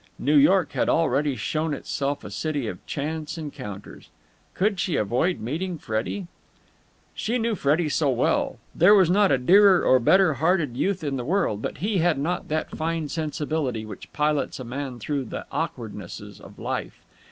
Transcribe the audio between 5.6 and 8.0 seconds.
Freddie? She knew Freddie